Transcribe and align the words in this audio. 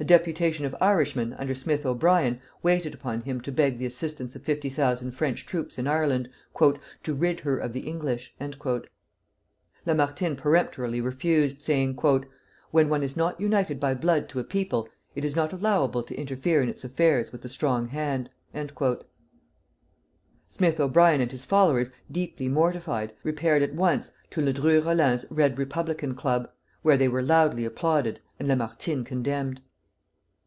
A 0.00 0.04
deputation 0.04 0.64
of 0.64 0.74
Irishmen, 0.80 1.34
under 1.34 1.54
Smith 1.54 1.86
O'Brien, 1.86 2.40
waited 2.64 2.94
upon 2.94 3.20
him 3.20 3.40
to 3.42 3.52
beg 3.52 3.78
the 3.78 3.86
assistance 3.86 4.34
of 4.34 4.42
fifty 4.42 4.68
thousand 4.68 5.12
French 5.12 5.46
troops 5.46 5.78
in 5.78 5.86
Ireland, 5.86 6.28
"to 6.60 7.14
rid 7.14 7.38
her 7.40 7.56
of 7.56 7.72
the 7.72 7.82
English." 7.86 8.34
Lamartine 9.86 10.34
peremptorily 10.34 11.00
refused, 11.00 11.62
saying: 11.62 11.94
"When 12.72 12.88
one 12.88 13.04
is 13.04 13.16
not 13.16 13.40
united 13.40 13.78
by 13.78 13.94
blood 13.94 14.28
to 14.30 14.40
a 14.40 14.44
people, 14.44 14.88
it 15.14 15.24
is 15.24 15.36
not 15.36 15.52
allowable 15.52 16.02
to 16.02 16.16
interfere 16.16 16.60
in 16.60 16.68
its 16.68 16.82
affairs 16.82 17.30
with 17.30 17.42
the 17.42 17.48
strong 17.48 17.86
hand." 17.86 18.30
Smith 20.48 20.80
O'Brien 20.80 21.20
and 21.20 21.30
his 21.30 21.44
followers, 21.44 21.92
deeply 22.10 22.48
mortified, 22.48 23.12
repaired 23.22 23.62
at 23.62 23.76
once 23.76 24.10
to 24.32 24.40
Ledru 24.40 24.80
Rollin's 24.84 25.24
Red 25.30 25.56
Republican 25.56 26.16
Club, 26.16 26.50
where 26.82 26.96
they 26.96 27.06
were 27.06 27.22
loudly 27.22 27.64
applauded, 27.64 28.18
and 28.40 28.48
Lamartine 28.48 29.04
condemned. 29.04 29.60